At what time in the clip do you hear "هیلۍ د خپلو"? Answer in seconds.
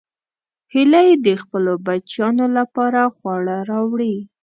0.73-1.71